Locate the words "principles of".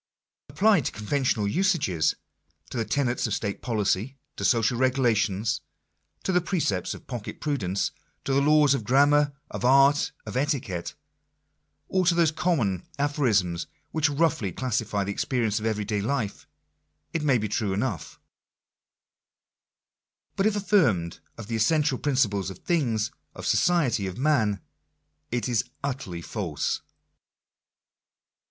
21.99-22.57